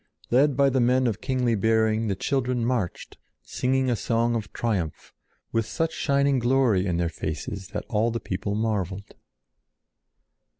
Led 0.31 0.57
by 0.57 0.71
the 0.71 0.79
men 0.79 1.05
of 1.05 1.21
kingly 1.21 1.53
bearing 1.53 2.07
the 2.07 2.15
children 2.15 2.65
marched, 2.65 3.19
singing 3.43 3.87
a 3.87 3.95
song 3.95 4.33
of 4.33 4.51
triumph, 4.51 5.13
with 5.51 5.67
such 5.67 5.93
shining 5.93 6.39
glory 6.39 6.87
in 6.87 6.97
their 6.97 7.07
faces 7.07 7.67
that 7.67 7.85
all 7.87 8.09
the 8.09 8.19
people 8.19 8.55
marveled. 8.55 9.13